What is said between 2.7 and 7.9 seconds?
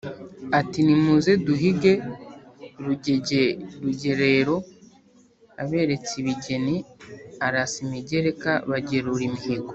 Rugege Rugerero aberetse ibigeni arasa